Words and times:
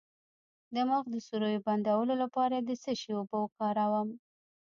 د 0.73 0.75
مخ 0.89 1.03
د 1.11 1.15
سوریو 1.27 1.59
د 1.63 1.65
بندولو 1.67 2.13
لپاره 2.23 2.55
د 2.59 2.69
څه 2.83 2.91
شي 2.99 3.11
اوبه 3.17 3.37
وکاروم؟ 3.41 4.09